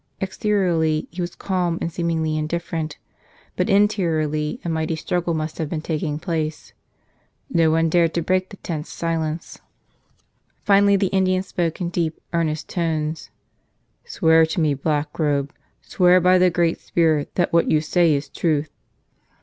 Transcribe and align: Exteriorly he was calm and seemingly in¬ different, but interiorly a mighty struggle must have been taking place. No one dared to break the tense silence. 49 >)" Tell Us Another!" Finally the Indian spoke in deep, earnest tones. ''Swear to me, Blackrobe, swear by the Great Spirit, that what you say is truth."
Exteriorly 0.19 1.07
he 1.11 1.21
was 1.21 1.35
calm 1.35 1.77
and 1.79 1.93
seemingly 1.93 2.31
in¬ 2.31 2.47
different, 2.47 2.97
but 3.55 3.69
interiorly 3.69 4.59
a 4.65 4.67
mighty 4.67 4.95
struggle 4.95 5.35
must 5.35 5.59
have 5.59 5.69
been 5.69 5.79
taking 5.83 6.17
place. 6.17 6.73
No 7.51 7.69
one 7.69 7.87
dared 7.87 8.15
to 8.15 8.23
break 8.23 8.49
the 8.49 8.57
tense 8.57 8.89
silence. 8.89 9.57
49 9.57 9.69
>)" 9.77 9.77
Tell 9.77 9.93
Us 9.93 9.99
Another!" 9.99 10.65
Finally 10.81 10.95
the 10.95 11.15
Indian 11.15 11.43
spoke 11.43 11.81
in 11.81 11.89
deep, 11.91 12.19
earnest 12.33 12.67
tones. 12.67 13.29
''Swear 14.03 14.47
to 14.49 14.59
me, 14.59 14.73
Blackrobe, 14.73 15.51
swear 15.83 16.19
by 16.19 16.39
the 16.39 16.49
Great 16.49 16.79
Spirit, 16.79 17.35
that 17.35 17.53
what 17.53 17.69
you 17.69 17.79
say 17.79 18.15
is 18.15 18.27
truth." 18.27 18.71